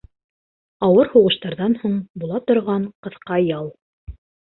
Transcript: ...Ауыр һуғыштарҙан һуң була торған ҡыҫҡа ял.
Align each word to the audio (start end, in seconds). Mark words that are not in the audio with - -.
...Ауыр 0.85 1.09
һуғыштарҙан 1.11 1.75
һуң 1.81 1.99
була 2.23 2.39
торған 2.53 2.87
ҡыҫҡа 3.09 3.39
ял. 3.49 3.71